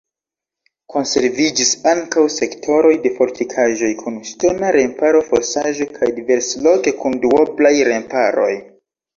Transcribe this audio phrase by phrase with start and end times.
[0.93, 8.53] Konserviĝis ankaŭ sektoroj de fortikaĵoj kun ŝtona remparo, fosaĵo kaj diversloke kun duoblaj remparoj.